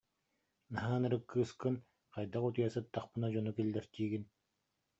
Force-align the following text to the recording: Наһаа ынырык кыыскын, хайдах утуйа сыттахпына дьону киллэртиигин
Наһаа 0.75 0.95
ынырык 0.99 1.23
кыыскын, 1.31 1.75
хайдах 2.13 2.43
утуйа 2.47 2.69
сыттахпына 2.73 3.27
дьону 3.33 3.51
киллэртиигин 3.57 4.23